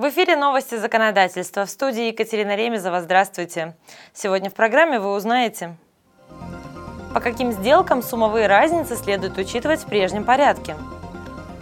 [0.00, 1.66] В эфире новости законодательства.
[1.66, 3.02] В студии Екатерина Ремезова.
[3.02, 3.76] Здравствуйте.
[4.14, 5.76] Сегодня в программе вы узнаете,
[7.12, 10.74] по каким сделкам суммовые разницы следует учитывать в прежнем порядке,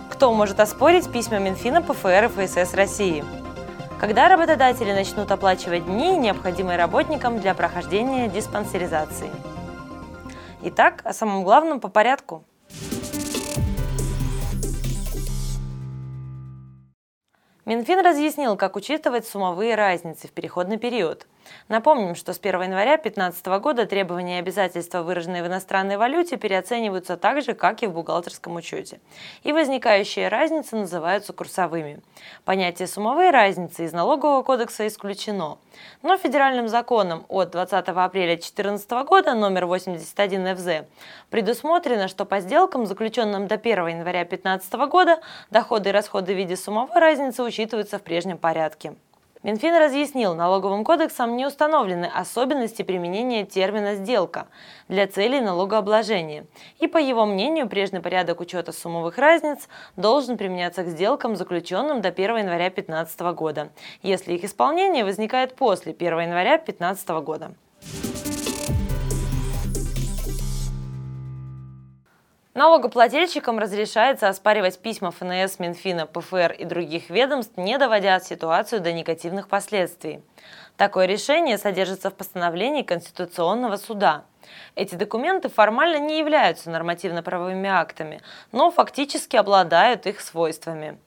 [0.08, 3.24] кто может оспорить письма Минфина, ПФР и ФСС России,
[3.98, 9.32] когда работодатели начнут оплачивать дни, необходимые работникам для прохождения диспансеризации.
[10.62, 12.44] Итак, о самом главном по порядку–
[17.68, 21.26] Минфин разъяснил, как учитывать суммовые разницы в переходный период–
[21.68, 27.16] Напомним, что с 1 января 2015 года требования и обязательства, выраженные в иностранной валюте, переоцениваются
[27.16, 29.00] так же, как и в бухгалтерском учете.
[29.42, 32.00] И возникающие разницы называются курсовыми.
[32.44, 35.58] Понятие суммовой разницы из налогового кодекса исключено.
[36.02, 40.88] Но федеральным законом от 20 апреля 2014 года номер 81 ФЗ
[41.30, 46.56] предусмотрено, что по сделкам, заключенным до 1 января 2015 года, доходы и расходы в виде
[46.56, 48.94] суммовой разницы учитываются в прежнем порядке.
[49.44, 54.48] Минфин разъяснил, налоговым кодексом не установлены особенности применения термина «сделка»
[54.88, 56.46] для целей налогообложения.
[56.80, 62.08] И, по его мнению, прежний порядок учета суммовых разниц должен применяться к сделкам, заключенным до
[62.08, 63.68] 1 января 2015 года,
[64.02, 67.54] если их исполнение возникает после 1 января 2015 года.
[72.58, 79.46] Налогоплательщикам разрешается оспаривать письма ФНС, Минфина, ПФР и других ведомств, не доводя ситуацию до негативных
[79.46, 80.24] последствий.
[80.76, 84.24] Такое решение содержится в постановлении Конституционного суда.
[84.74, 90.98] Эти документы формально не являются нормативно-правовыми актами, но фактически обладают их свойствами.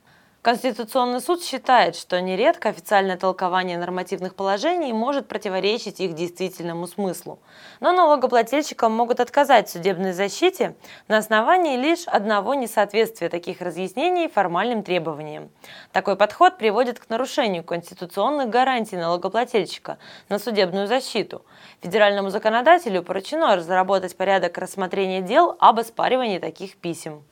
[0.41, 7.37] Конституционный суд считает, что нередко официальное толкование нормативных положений может противоречить их действительному смыслу.
[7.79, 10.75] Но налогоплательщикам могут отказать в судебной защите
[11.07, 15.51] на основании лишь одного несоответствия таких разъяснений формальным требованиям.
[15.91, 21.45] Такой подход приводит к нарушению конституционных гарантий налогоплательщика на судебную защиту.
[21.81, 27.23] Федеральному законодателю поручено разработать порядок рассмотрения дел об оспаривании таких писем.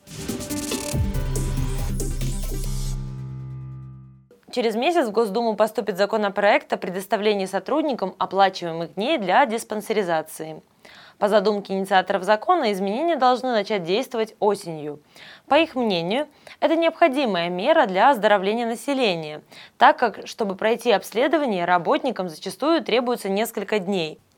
[4.52, 10.64] Через месяц в Госдуму поступит законопроект о предоставлении сотрудникам оплачиваемых дней для диспансеризации.
[11.20, 15.02] По задумке инициаторов закона, изменения должны начать действовать осенью.
[15.48, 16.28] По их мнению,
[16.62, 19.42] это необходимая мера для оздоровления населения,
[19.78, 24.20] так как, чтобы пройти обследование, работникам зачастую требуется несколько дней–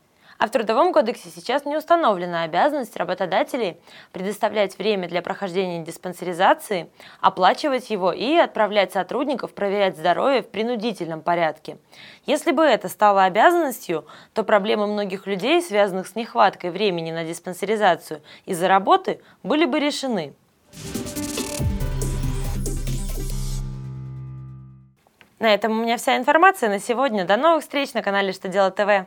[0.42, 3.78] а в Трудовом кодексе сейчас не установлена обязанность работодателей
[4.12, 11.78] предоставлять время для прохождения диспансеризации, оплачивать его и отправлять сотрудников проверять здоровье в принудительном порядке.
[12.26, 18.24] Если бы это стало обязанностью, то проблемы многих людей, связанных с нехваткой времени на диспансеризацию
[18.48, 20.34] из-за работы, были бы решены.
[25.38, 27.26] На этом у меня вся информация на сегодня.
[27.26, 29.06] До новых встреч на канале Что делать ТВ.